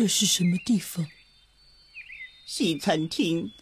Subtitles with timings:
[0.00, 1.06] 这是什么地方？
[2.46, 3.52] 西餐厅。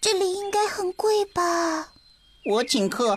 [0.00, 1.92] 这里应该很贵吧？
[2.46, 3.10] 我请客。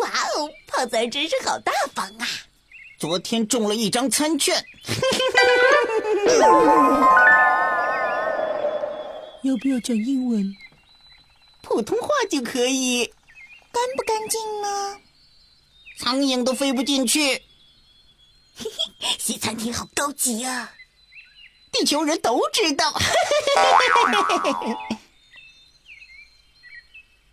[0.00, 2.26] 哇哦，胖仔真是好大方啊！
[2.98, 4.56] 昨天中了一张餐券。
[9.42, 10.56] 要不要讲英文？
[11.60, 13.04] 普通话就可以。
[13.04, 14.98] 干不干净呢？
[15.98, 17.42] 苍蝇都飞不进去。
[19.18, 20.72] 西餐厅好高级啊！
[21.72, 22.90] 地球人都知道。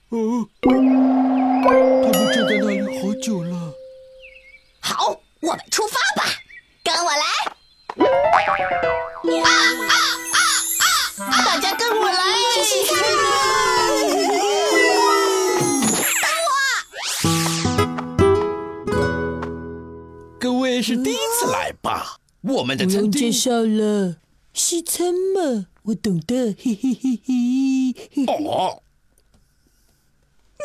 [0.09, 3.73] 哦，他们站在那里好久了。
[4.81, 6.29] 好，我们出发吧，
[6.83, 7.32] 跟我来。
[21.83, 22.17] 吧？
[22.41, 24.17] 我们的餐厅用介绍了，
[24.53, 26.55] 西餐嘛，我懂得。
[26.57, 28.25] 嘿嘿嘿嘿。
[28.25, 28.81] 哦，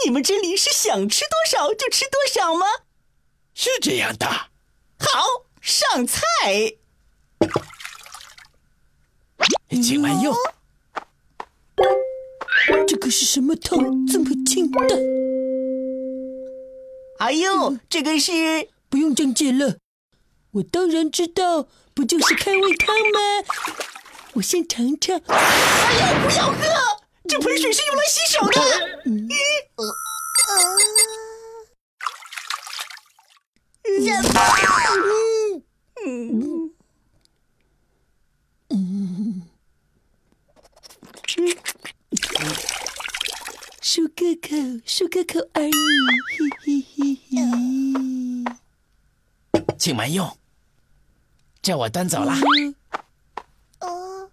[0.05, 2.67] 你们这里是想吃多少就吃多少吗？
[3.53, 4.27] 是这样的。
[4.29, 6.23] 好，上菜。
[9.83, 10.33] 请慢用。
[12.87, 14.07] 这个是什么汤？
[14.07, 14.87] 这么清淡？
[17.19, 18.69] 哎呦，这个是……
[18.89, 19.77] 不用讲解了，
[20.59, 23.21] 我当然知道，不就是开胃汤吗？
[24.33, 25.17] 我先尝尝。
[25.29, 26.59] 哎呦，不要喝！
[27.29, 28.61] 这盆水是用来洗手的。
[29.05, 29.29] 嗯。
[29.77, 29.85] 呃
[33.85, 34.41] 呃，什么？
[36.05, 36.73] 嗯。
[38.71, 39.43] 嗯。
[43.81, 45.71] 漱个口，漱个口而已。
[46.37, 46.99] 嘿嘿嘿
[47.31, 47.37] 嘿。
[49.79, 50.37] 请慢用。
[51.69, 52.33] 这我端走了。
[53.81, 54.31] 哦，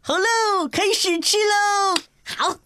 [0.00, 1.94] 好喽，开始吃喽！
[2.24, 2.56] 好，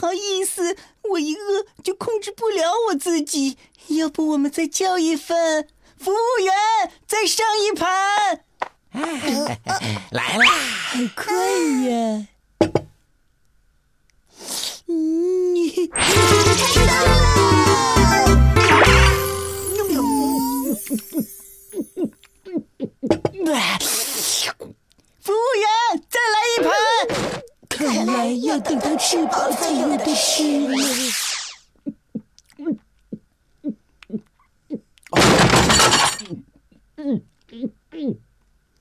[0.00, 0.76] 好意思，
[1.10, 3.58] 我一饿就控制不了我自己。
[3.88, 5.68] 要不我们再叫一份？
[5.98, 6.54] 服务员，
[7.06, 8.44] 再上一盘。
[10.10, 10.46] 来啦！
[10.46, 11.34] 好快
[11.90, 12.26] 呀！
[14.86, 15.68] 嗯，你
[25.20, 27.39] 服务员，再来一盘。
[27.80, 30.76] 看来要等他吃饱才有的吃了。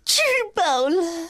[0.03, 0.21] 吃
[0.53, 1.29] 饱了。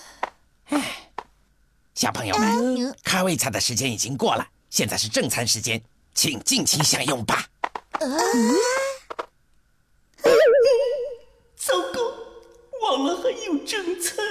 [1.93, 5.79] 小朋友们，开胃菜的时间已经过了，现在是正餐时间，
[6.15, 7.45] 请尽情享用吧。
[7.91, 8.01] 啊
[11.55, 12.01] 糟糕，
[12.81, 14.25] 忘了还有正餐。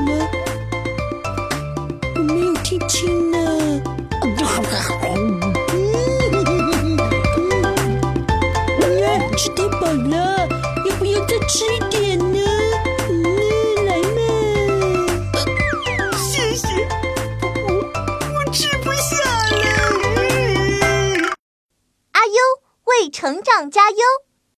[0.00, 0.12] 什么？
[2.16, 3.36] 我没有听清呢。
[4.22, 4.36] 嗯，
[9.36, 10.48] 吃太饱了，
[10.86, 12.38] 要不要再吃一点呢？
[13.10, 14.18] 嗯，来嘛。
[16.16, 16.66] 谢谢，
[17.42, 17.68] 我
[18.34, 19.16] 我吃不下
[19.50, 19.58] 了。
[22.12, 22.32] 阿优
[22.84, 23.96] 为成长加油。